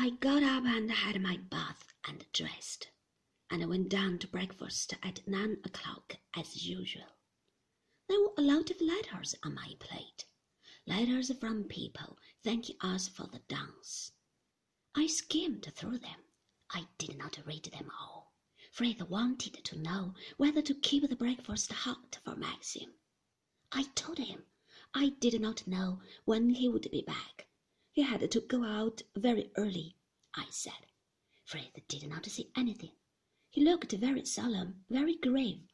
[0.00, 2.86] I got up and had my bath and dressed,
[3.50, 7.16] and I went down to breakfast at nine o'clock as usual.
[8.08, 10.24] There were a lot of letters on my plate,
[10.86, 14.12] letters from people thanking us for the dance.
[14.94, 16.22] I skimmed through them.
[16.70, 18.32] I did not read them all.
[18.70, 22.94] Frith wanted to know whether to keep the breakfast hot for Maxim.
[23.72, 24.44] I told him
[24.94, 27.47] I did not know when he would be back.
[27.98, 29.96] He had to go out very early,
[30.32, 30.86] I said.
[31.44, 32.92] Frith did not say anything.
[33.50, 35.66] He looked very solemn, very grave.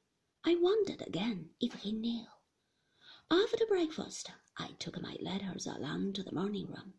[0.42, 2.24] I wondered again if he knew.
[3.30, 6.94] After breakfast, I took my letters along to the morning room.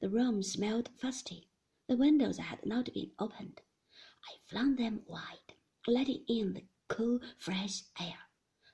[0.00, 1.50] The room smelled fusty.
[1.86, 3.60] The windows had not been opened.
[4.26, 5.52] I flung them wide,
[5.86, 8.20] letting in the cool, fresh air.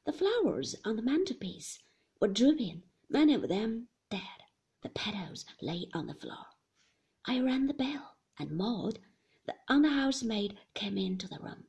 [0.07, 1.81] The flowers on the mantelpiece
[2.21, 3.89] were drooping, many of them.
[4.83, 6.47] The petals lay on the floor.
[7.25, 9.01] I rang the bell, and Maud,
[9.47, 11.67] the under housemaid, came into the room.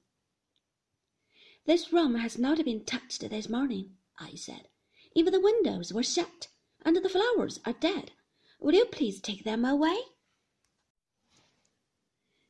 [1.65, 4.69] This room has not been touched this morning, I said.
[5.15, 6.47] Even the windows were shut,
[6.83, 8.11] and the flowers are dead.
[8.59, 9.97] Will you please take them away?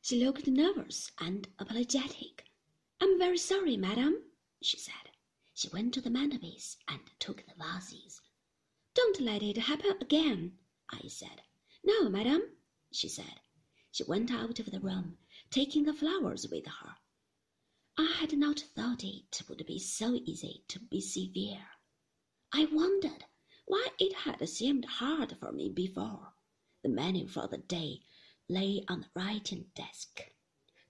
[0.02, 2.44] She looked nervous and apologetic.
[3.00, 4.22] I'm very sorry, madam,
[4.62, 5.10] she said.
[5.54, 8.20] She went to the mantelpiece and took the vases.
[9.02, 10.58] Don't let it happen again,
[10.90, 11.40] I said.
[11.82, 12.42] No, madam,
[12.92, 13.40] she said.
[13.90, 15.16] She went out of the room,
[15.48, 16.96] taking the flowers with her.
[17.96, 21.66] I had not thought it would be so easy to be severe.
[22.52, 23.24] I wondered
[23.64, 26.34] why it had seemed hard for me before.
[26.82, 28.02] The menu for the day
[28.50, 30.30] lay on the writing desk.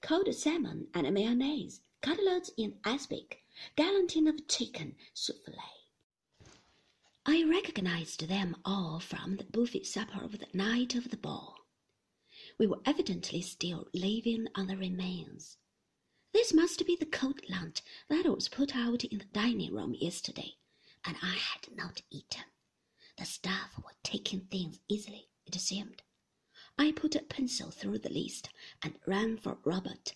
[0.00, 3.44] Cold salmon and mayonnaise, cutlets in aspic,
[3.76, 5.54] galantine of chicken souffle.
[7.26, 11.56] I recognized them all from the buffet supper of the night of the ball.
[12.58, 15.58] We were evidently still living on the remains.
[16.32, 20.54] This must be the cold lunch that was put out in the dining room yesterday,
[21.04, 22.44] and I had not eaten.
[23.18, 26.02] The staff were taking things easily, it seemed.
[26.78, 28.48] I put a pencil through the list
[28.82, 30.14] and ran for Robert.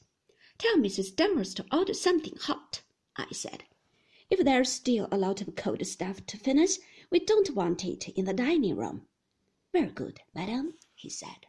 [0.57, 1.15] Tell Mrs.
[1.15, 2.83] Danvers to order something hot,
[3.15, 3.65] I said.
[4.31, 6.79] If there's still a lot of cold stuff to finish,
[7.15, 9.03] we don't want it in the dining room.
[9.73, 11.47] Very good, madam, he said.